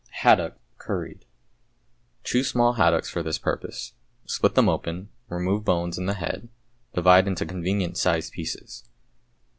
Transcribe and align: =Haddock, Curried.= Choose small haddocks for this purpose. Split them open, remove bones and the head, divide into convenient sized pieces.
=Haddock, 0.09 0.57
Curried.= 0.79 1.27
Choose 2.23 2.47
small 2.49 2.73
haddocks 2.73 3.07
for 3.07 3.21
this 3.21 3.37
purpose. 3.37 3.93
Split 4.25 4.55
them 4.55 4.67
open, 4.67 5.09
remove 5.29 5.63
bones 5.63 5.95
and 5.95 6.09
the 6.09 6.15
head, 6.15 6.49
divide 6.95 7.27
into 7.27 7.45
convenient 7.45 7.99
sized 7.99 8.33
pieces. 8.33 8.89